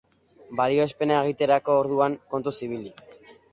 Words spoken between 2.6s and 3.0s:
ibili.